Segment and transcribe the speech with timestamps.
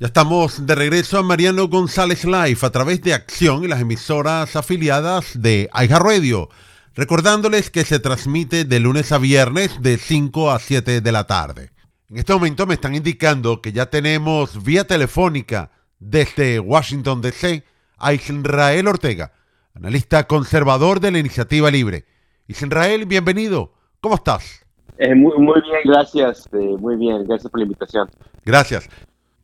[0.00, 4.54] Ya estamos de regreso a Mariano González Live a través de Acción y las emisoras
[4.54, 6.50] afiliadas de Aiga Radio.
[6.94, 11.70] Recordándoles que se transmite de lunes a viernes de 5 a 7 de la tarde.
[12.08, 17.64] En este momento me están indicando que ya tenemos vía telefónica desde Washington DC
[17.96, 19.32] a Israel Ortega,
[19.74, 22.04] analista conservador de la Iniciativa Libre.
[22.46, 23.72] Israel, bienvenido.
[24.00, 24.64] ¿Cómo estás?
[24.96, 26.48] Eh, muy, muy, bien, gracias.
[26.52, 28.08] Eh, muy bien, gracias por la invitación.
[28.44, 28.88] Gracias.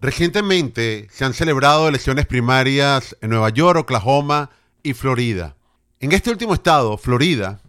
[0.05, 4.51] Recientemente se han celebrado elecciones primarias en Nueva York, Oklahoma
[4.83, 5.57] y Florida.
[5.99, 7.63] En este último estado, Florida,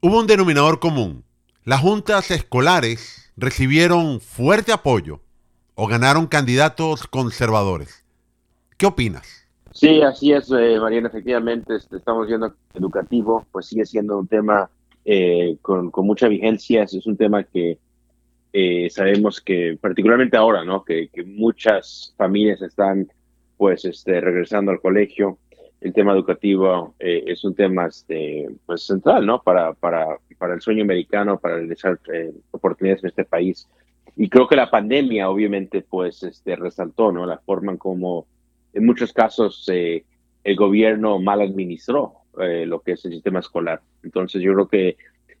[0.00, 1.24] hubo un denominador común.
[1.62, 5.20] Las juntas escolares recibieron fuerte apoyo
[5.74, 8.02] o ganaron candidatos conservadores.
[8.78, 9.46] ¿Qué opinas?
[9.70, 14.70] Sí, así es, eh, Mariana, efectivamente, este, estamos viendo educativo, pues sigue siendo un tema
[15.04, 17.76] eh, con, con, mucha vigencia, es un tema que
[18.56, 20.84] eh, sabemos que particularmente ahora, ¿no?
[20.84, 23.08] Que, muchas familias están
[23.56, 25.38] pues este, regresando al colegio.
[25.80, 29.42] El tema educativo eh, es un tema este, pues, central, ¿no?
[29.42, 30.06] Para, para,
[30.38, 33.68] para el sueño americano, para realizar eh, oportunidades en este país.
[34.14, 37.26] Y creo que la pandemia, obviamente, pues este, resaltó, ¿no?
[37.26, 38.28] La forma en cómo,
[38.72, 43.80] en muchos casos, el gobierno mal administró lo que es el sistema escolar.
[44.04, 44.96] Entonces, yo creo que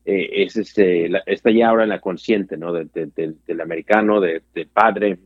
[0.06, 2.72] eh, es este, está ya ahora en la consciente, ¿no?
[2.72, 5.18] del americano, del padre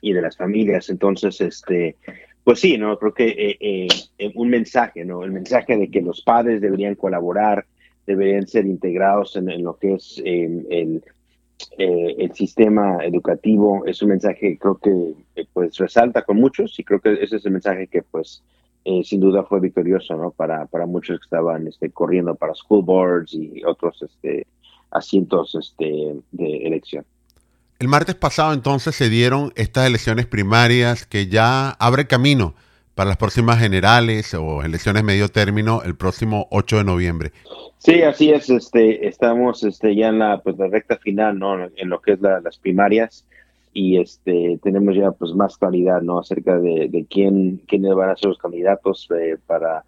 [0.00, 0.88] y de las familias.
[0.88, 1.96] Entonces, este,
[2.42, 2.98] pues sí, ¿no?
[2.98, 5.24] Creo que eh, eh, un mensaje, ¿no?
[5.24, 7.66] El mensaje de que los padres deberían colaborar,
[8.06, 11.02] deberían ser integrados en, lo que es el,
[11.76, 17.12] el sistema educativo, es un mensaje creo que pues resalta con muchos y creo que
[17.20, 18.42] ese es el mensaje que pues
[18.90, 20.30] eh, sin duda fue victorioso ¿no?
[20.30, 24.46] para, para muchos que estaban este, corriendo para school boards y otros este,
[24.90, 27.04] asientos este, de elección.
[27.78, 32.54] El martes pasado entonces se dieron estas elecciones primarias que ya abre camino
[32.94, 37.32] para las próximas generales o elecciones medio término el próximo 8 de noviembre.
[37.76, 38.48] Sí, así es.
[38.48, 41.62] Este, estamos este, ya en la, pues, la recta final, ¿no?
[41.76, 43.26] En lo que es las primarias
[43.78, 48.30] y este tenemos ya pues más claridad no acerca de, quién quiénes van a ser
[48.30, 49.84] los candidatos eh, para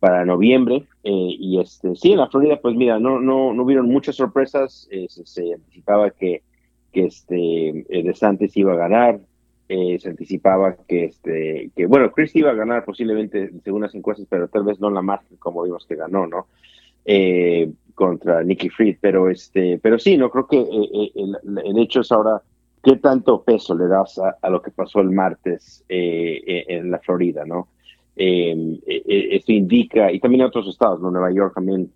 [0.00, 0.84] para noviembre.
[1.04, 4.88] Eh, y este sí en la Florida pues mira no no no hubieron muchas sorpresas.
[4.90, 6.42] Eh, se, anticipaba que
[6.92, 9.20] que este DeSantis iba a ganar.
[9.68, 14.48] Se anticipaba que este que bueno Chris iba a ganar posiblemente según las encuestas pero
[14.48, 16.46] tal vez no la margen como vimos que ganó no
[17.94, 22.42] contra Nicky Fried pero este pero sí no creo que el hecho es ahora
[22.82, 26.98] ¿qué tanto peso le das a, lo que pasó el martes eh, eh, en la
[26.98, 27.68] Florida, no?
[28.16, 31.10] Eh, esto indica, y también en otros estados, ¿no?
[31.10, 31.90] Nueva York también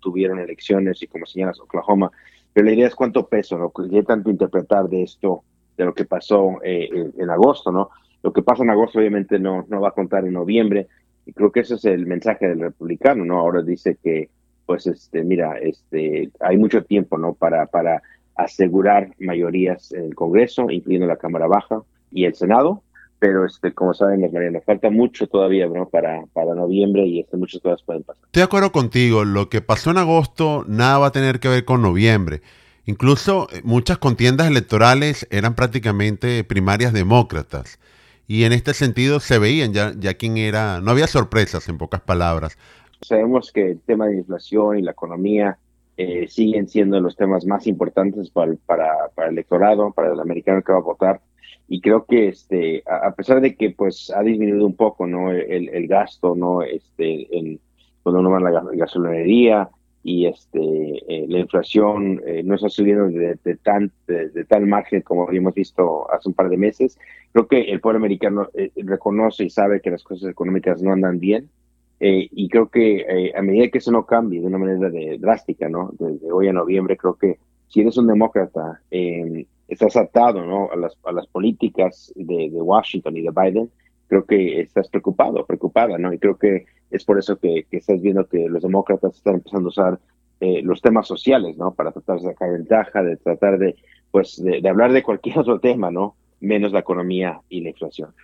[0.00, 2.10] tuvieron elecciones y como señalas, Oklahoma,
[2.52, 3.70] pero la idea es cuánto peso, ¿no?
[3.70, 5.42] ¿Qué tanto interpretar de esto,
[5.76, 7.90] de lo que pasó en, agosto, ¿no?
[8.22, 10.88] Lo que pasa en agosto obviamente no, no va a contar en noviembre,
[11.26, 13.38] y creo que ese es el mensaje del republicano, ¿no?
[13.38, 14.30] Ahora dice que,
[14.66, 17.34] pues, este, mira, este, hay mucho tiempo, ¿no?
[17.34, 18.02] Para, para
[18.42, 22.82] asegurar mayorías en el Congreso, incluyendo la Cámara Baja y el Senado,
[23.20, 25.88] pero este, como saben, Mariana, falta mucho todavía ¿no?
[25.88, 28.24] para, para noviembre y este, muchas cosas pueden pasar.
[28.24, 31.64] Estoy de acuerdo contigo, lo que pasó en agosto nada va a tener que ver
[31.64, 32.40] con noviembre.
[32.86, 37.78] Incluso eh, muchas contiendas electorales eran prácticamente primarias demócratas.
[38.26, 42.00] Y en este sentido se veían ya, ya quién era, no había sorpresas en pocas
[42.00, 42.56] palabras.
[43.02, 45.58] Sabemos que el tema de inflación y la economía
[46.02, 50.72] eh, siguen siendo los temas más importantes para, para, el electorado, para el americano que
[50.72, 51.20] va a votar.
[51.68, 55.30] Y creo que este, a, pesar de que pues ha disminuido un poco ¿no?
[55.30, 56.62] el, gasto, ¿no?
[56.62, 57.28] Este,
[58.02, 59.68] cuando uno va a la gasolinería
[60.02, 65.28] y este, eh, la inflación eh, no está subiendo de, tan, de, tal margen como
[65.28, 66.98] habíamos visto hace un par de meses,
[67.32, 71.50] creo que el pueblo americano reconoce y sabe que las cosas económicas no andan bien
[72.00, 75.18] eh, y creo que eh, a medida que eso no cambie de una manera de,
[75.18, 75.90] drástica, ¿no?
[75.98, 77.38] Desde hoy a noviembre, creo que
[77.68, 80.70] si eres un demócrata, eh, estás atado, ¿no?
[80.72, 83.70] A las, a las políticas de, de, Washington y de Biden,
[84.08, 86.10] creo que estás preocupado, preocupada, ¿no?
[86.14, 89.70] Y creo que es por eso que, estás viendo que los demócratas están empezando a
[89.70, 90.00] usar
[90.62, 91.74] los temas sociales, ¿no?
[91.74, 93.76] Para tratar de sacar ventaja, de tratar de,
[94.10, 96.16] pues, de hablar de cualquier otro tema, ¿no?
[96.40, 98.14] Menos la economía y la inflación.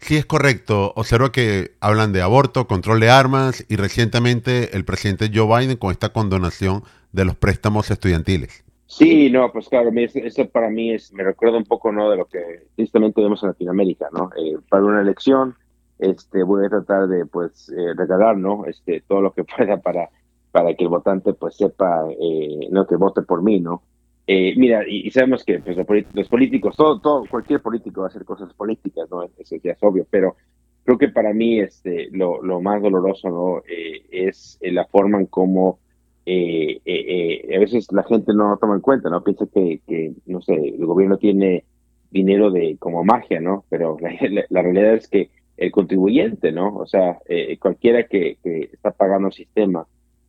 [0.00, 0.92] Sí, es correcto.
[0.96, 5.90] Observo que hablan de aborto, control de armas y recientemente el presidente Joe Biden con
[5.90, 8.64] esta condonación de los préstamos estudiantiles.
[8.86, 12.10] Sí, no, pues claro, eso para mí es, me recuerda un poco, ¿no?
[12.10, 14.30] De lo que tristemente vemos en Latinoamérica, ¿no?
[14.34, 15.56] Eh, para una elección,
[15.98, 18.64] este, voy a tratar de, pues, eh, regalar, ¿no?
[18.64, 20.08] Este, todo lo que pueda para,
[20.52, 23.82] para que el votante, pues, sepa, eh, no, que vote por mí, ¿no?
[24.30, 25.76] Eh, mira, y, sabemos que pues,
[26.12, 29.22] los políticos, todo, todo, cualquier político va a hacer cosas políticas, ¿no?
[29.24, 30.36] Eso ya es obvio, pero
[30.84, 33.62] creo que para mí este, lo, lo más doloroso, ¿no?
[33.66, 35.80] Eh, es la forma en cómo
[36.28, 39.24] a veces la gente no lo toma en cuenta, ¿no?
[39.24, 41.64] Piensa que, que, no sé, el gobierno tiene
[42.10, 43.64] dinero de como magia, ¿no?
[43.68, 43.96] Pero
[44.50, 46.74] la, realidad es que el contribuyente, ¿no?
[46.76, 48.38] O sea, eh, cualquiera que,
[48.72, 49.86] está pagando el sistema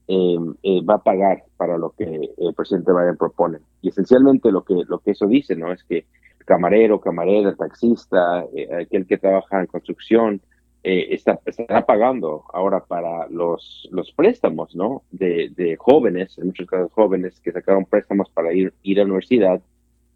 [0.09, 2.05] em, eh, va a pagar para lo que
[2.37, 3.59] el presidente Biden propone.
[3.81, 5.71] Y esencialmente lo que, lo que eso dice, ¿no?
[5.71, 6.05] Es que
[6.39, 10.41] el camarero, camarera, taxista, eh, aquel que trabaja en construcción,
[10.81, 15.03] está, estará pagando ahora para los, los préstamos, ¿no?
[15.11, 19.09] De, de jóvenes, en muchos casos jóvenes, que sacaron préstamos para ir, ir a la
[19.09, 19.61] universidad,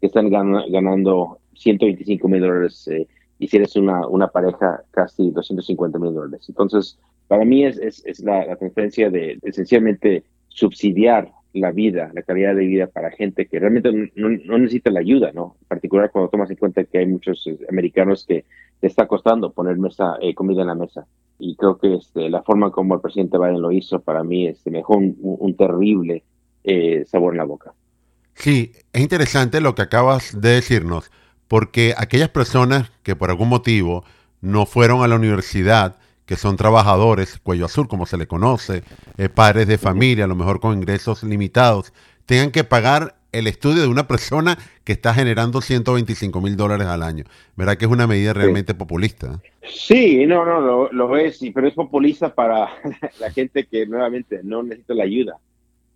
[0.00, 3.06] que están ganando 125 mil dólares eh,
[3.38, 6.46] y si eres una, una pareja, casi 250 mil dólares.
[6.48, 6.98] Entonces,
[7.28, 12.86] para mí es, es, la, la, de esencialmente subsidiar la vida, la calidad de vida
[12.88, 15.56] para gente que realmente no, necesita la ayuda, ¿no?
[15.62, 18.44] En particular cuando tomas en cuenta que hay muchos eh, americanos que
[18.80, 21.06] te está costando poner mesa, eh, comida en la mesa.
[21.38, 24.70] Y creo que este, la forma como el presidente Biden lo hizo, para mí, este,
[24.70, 26.22] me dejó un, terrible
[27.06, 27.72] sabor en la boca.
[28.34, 31.10] Sí, es interesante lo que acabas de decirnos
[31.48, 34.04] porque aquellas personas que por algún motivo
[34.40, 38.82] no fueron a la universidad, que son trabajadores, cuello azul como se le conoce,
[39.18, 41.92] eh, padres de familia, a lo mejor con ingresos limitados,
[42.26, 47.02] tengan que pagar el estudio de una persona que está generando 125 mil dólares al
[47.02, 47.24] año.
[47.56, 49.40] ¿Verdad que es una medida realmente populista?
[49.68, 52.68] Sí, no, no, lo, lo es, pero es populista para
[53.20, 55.36] la gente que nuevamente no necesita la ayuda.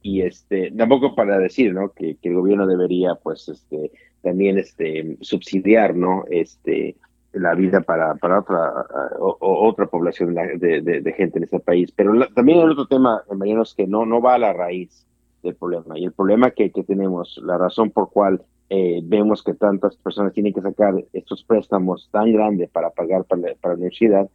[0.02, 1.92] Y este, tampoco para decir, ¿no?
[1.92, 3.92] Que, que el gobierno debería, pues, este,
[4.22, 6.24] también este, subsidiar ¿no?
[6.30, 6.96] este,
[7.32, 8.86] la vida para, para otra,
[9.18, 11.92] otra población de, de, gente en ese país.
[11.92, 15.06] Pero también el otro tema, Mariano, es que no, no va a la raíz
[15.42, 15.98] del problema.
[15.98, 20.32] Y el problema que, que tenemos, la razón por cual eh, vemos que tantas personas
[20.32, 24.28] tienen que sacar estos préstamos tan grandes para pagar para, para la universidad,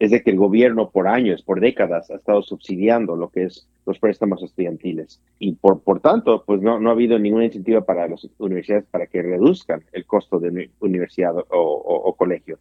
[0.00, 3.68] es de que el gobierno por años, por décadas, ha estado subsidiando lo que es
[3.84, 5.20] los préstamos estudiantiles.
[5.38, 9.06] Y por, por tanto, pues no, no ha habido ninguna incentiva para las universidades para
[9.06, 12.58] que reduzcan el costo de universidad o, colegio.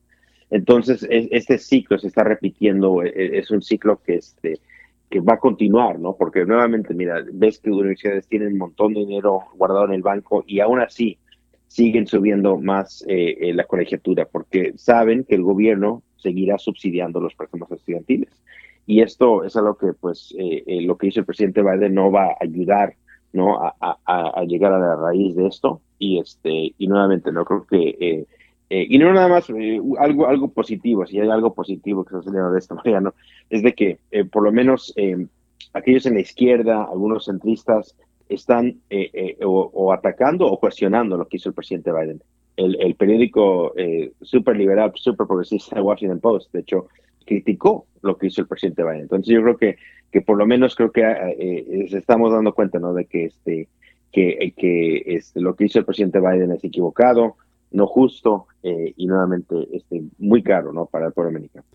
[0.51, 4.59] Entonces, este ciclo se está repitiendo, e, e, es un ciclo que, este,
[5.09, 6.18] que va a continuar, ¿no?
[6.18, 10.44] Porque nuevamente, mira, ves que universidades tienen un montón de dinero guardado en el banco
[10.45, 11.18] y aún así
[11.68, 17.36] siguen subiendo más eh, eh, la colegiatura porque saben que el gobierno seguirá subsidiando los
[17.36, 18.30] préstamos estudiantiles.
[18.89, 22.12] Y esto es algo que, pues, eh, eh, lo que hizo el presidente Biden no
[22.12, 22.95] va a ayudar,
[23.33, 23.60] ¿no?
[23.62, 25.81] A, a, llegar a la raíz de esto.
[26.00, 28.25] Y, este, y nuevamente, no creo que...
[28.71, 29.48] Eh, y no nada más,
[30.00, 33.13] algo, algo positivo, si hay algo positivo que se ha salido de esta manera.
[33.50, 34.00] Es de que,
[34.31, 34.92] por lo menos,
[35.74, 37.95] aquellos en la izquierda, algunos centristas,
[38.27, 38.80] están
[39.44, 42.24] o, atacando o cuestionando lo que hizo el presidente Biden
[42.59, 46.88] el, periódico eh, super liberal, super progresista Washington Post, de hecho,
[47.25, 49.01] criticó lo que hizo el presidente Biden.
[49.01, 49.77] Entonces yo creo que,
[50.11, 52.94] que por lo menos creo que eh, eh estamos dando cuenta, ¿no?
[52.94, 53.67] De que este
[54.11, 57.35] que, que este, lo que hizo el presidente Biden es equivocado,
[57.71, 60.88] no justo eh, y nuevamente este, muy caro, ¿no?
[60.88, 61.65] Para el pueblo americano.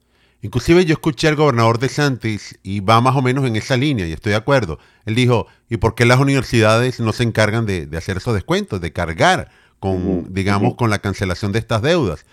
[0.43, 4.07] Inclusive yo escuché al gobernador de Santis y va más o menos en esa línea
[4.07, 4.79] y estoy de acuerdo.
[5.07, 8.81] Él dijo, ¿y por qué las universidades no se encargan de, de hacer esos descuentos,
[8.81, 9.49] de cargar
[9.85, 12.25] con, digamos, con la cancelación de estas deudas.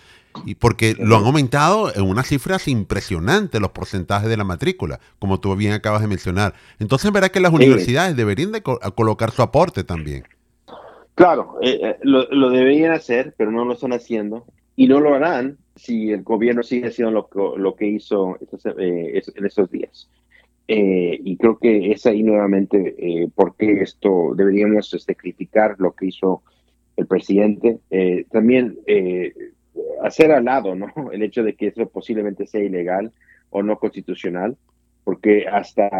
[0.46, 5.38] Y porque lo han aumentado en unas cifras impresionantes los porcentajes de la matrícula, como
[5.38, 6.54] tú bien acabas de mencionar.
[6.78, 10.24] Entonces, verá que las universidades deberían de colocar su aporte también.
[11.14, 14.46] Claro, eh, eh, lo, deberían hacer, pero no lo están haciendo.
[14.74, 18.38] Y no lo harán si el gobierno sigue haciendo lo, lo que hizo
[18.78, 20.08] eh, en estos días.
[20.66, 26.42] y creo que es ahí nuevamente eh, porque esto deberíamos este, criticar lo que hizo
[26.96, 27.78] el presidente.
[27.90, 29.32] Eh, también eh,
[30.02, 30.92] hacer al lado ¿no?
[31.12, 33.12] el hecho de que eso posiblemente sea ilegal
[33.50, 34.56] o no constitucional,
[35.04, 35.90] porque hasta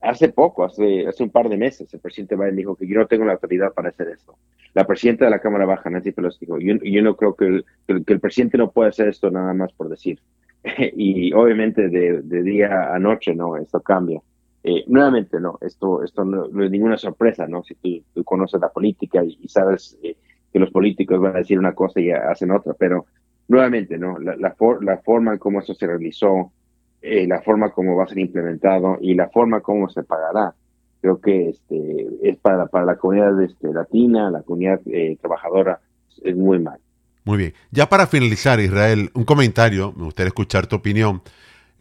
[0.00, 3.06] hace poco, hace, hace un par de meses, el presidente Biden dijo que yo no
[3.06, 4.36] tengo la autoridad para hacer esto.
[4.74, 7.64] La presidenta de la Cámara Baja, Nancy Pelosi, dijo, yo, yo no creo que el,
[8.04, 10.18] que el, presidente no puede hacer esto nada más por decir.
[10.96, 13.56] y obviamente de, de día a noche, ¿no?
[13.56, 14.20] Esto cambia.
[14.64, 17.64] Eh, nuevamente, no, esto, esto no, es ninguna sorpresa, ¿no?
[17.64, 17.74] Si
[18.14, 20.16] tú, conoces la política y, sabes eh,
[20.52, 23.06] que los políticos van a decir una cosa y hacen otra, pero
[23.48, 24.18] nuevamente, ¿no?
[24.18, 26.52] La, la, la forma en cómo esto se realizó,
[27.00, 30.54] eh, la forma como va a ser implementado y la forma como se pagará,
[31.00, 34.80] creo que este, es para, para la comunidad este, latina, la comunidad
[35.20, 35.80] trabajadora,
[36.22, 36.78] es muy mal.
[37.24, 37.54] Muy bien.
[37.72, 41.22] Ya para finalizar, Israel, un comentario, me gustaría escuchar tu opinión.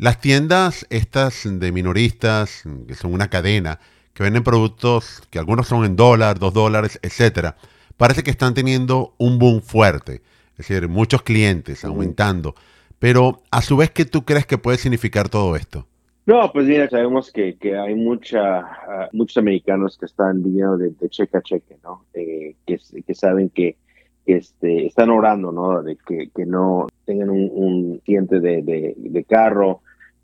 [0.02, 3.78] Las tiendas estas de minoristas, que son una cadena,
[4.16, 7.56] que venden productos que algunos son en dólar, dos dólares, etcétera,
[7.98, 12.56] parece que están teniendo un boom fuerte, es decir, muchos clientes aumentando.
[12.98, 15.86] Pero a su vez, ¿qué tú crees que puede significar todo esto?
[16.26, 20.96] No, pues mira, sabemos que, que hay mucha, ah, muchos americanos que están viviendo de,
[21.10, 22.06] cheque a cheque, ¿no?
[22.16, 23.78] Eh, que, que, saben que,
[24.26, 25.84] este, están orando, ¿no?
[25.84, 28.64] De que, que no tengan un, un cliente de,
[28.98, 29.82] de, carro,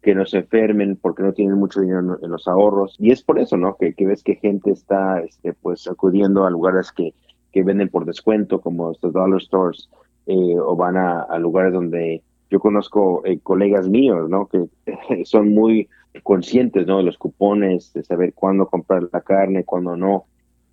[0.08, 2.96] que no se enfermen porque no tienen mucho dinero en, los ahorros.
[2.98, 3.76] Y es por eso, ¿no?
[3.76, 7.14] Que, ves que gente está, este, pues, acudiendo a lugares que,
[7.52, 9.90] que venden por descuento, como estos dollar stores,
[10.26, 14.48] eh, o van a, lugares donde yo conozco eh, colegas míos, ¿no?
[14.48, 14.70] Que
[15.26, 15.90] son muy
[16.24, 17.00] conscientes, ¿no?
[17.00, 20.24] De los cupones, de saber cuándo comprar la carne, cuándo no.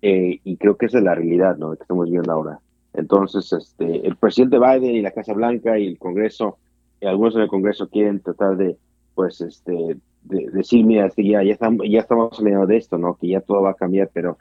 [0.01, 1.75] Eh, y creo que esa es la realidad, ¿no?
[1.75, 2.61] Que estamos viendo ahora.
[2.93, 6.57] Entonces, este, el presidente Biden y la Casa Blanca y el Congreso,
[7.01, 8.77] y algunos en el Congreso quieren tratar de,
[9.15, 13.15] pues, este, de, decir, mira, ya, ya, estamos, ya estamos hablando de esto, ¿no?
[13.15, 14.37] Que ya todo va a cambiar, pero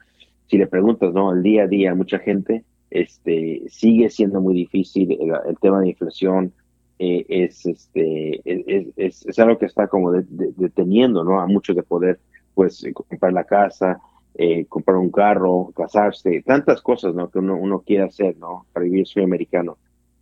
[0.46, 1.32] si le preguntas, ¿no?
[1.32, 6.52] El día a día, mucha gente, este, sigue siendo muy difícil el tema de inflación,
[6.98, 11.40] eh, es, este, es, es, algo que está como deteniendo ¿no?
[11.40, 12.20] a muchos de poder
[12.54, 13.98] pues comprar la casa,
[14.34, 17.30] eh, comprar un carro, casarse, tantas cosas ¿no?
[17.30, 18.66] que uno, uno quiere hacer ¿no?
[18.72, 19.76] para vivir soy americano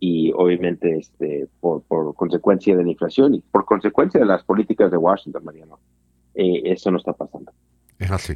[0.05, 4.91] y obviamente este, por, por, consecuencia de la inflación y por consecuencia de las políticas
[4.91, 5.79] de Washington, Mariano,
[6.35, 7.53] eh, eso no está pasando.
[7.97, 8.33] Es así.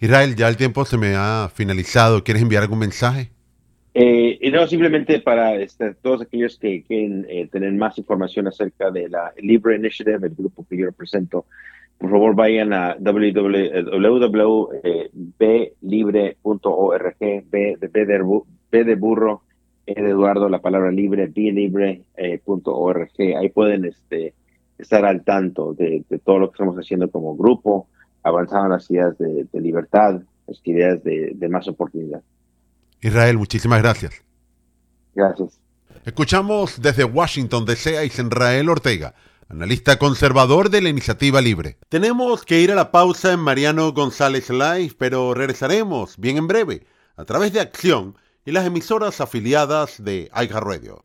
[0.00, 2.24] Israel, ya el tiempo se me ha finalizado.
[2.24, 3.30] ¿Quieres enviar algún mensaje?
[3.92, 9.10] Eh, no, simplemente para este, todos aquellos que quieren eh, tener más información acerca de
[9.10, 11.44] la Libre Initiative, el grupo que yo represento,
[11.98, 13.94] por favor vayan a www.blibre.org,
[17.18, 19.42] B de, B de, de burro,
[19.86, 23.10] Eduardo, la palabra libre, blibre.org.
[23.18, 24.34] Eh, Ahí pueden este,
[24.78, 27.88] estar al tanto de, todo lo que estamos haciendo como grupo,
[28.22, 32.22] avanzando en las ideas de, libertad, las ideas de más oportunidad.
[33.00, 34.22] Israel, muchísimas gracias.
[35.14, 35.60] Gracias.
[36.04, 39.14] Escuchamos desde Washington DC a Israel Ortega,
[39.48, 41.76] analista conservador de la Iniciativa Libre.
[41.88, 46.82] Tenemos que ir a la pausa en Mariano González Live, pero regresaremos bien en breve
[47.16, 50.28] a través de Acción y las emisoras afiliadas de
[50.60, 51.04] Radio.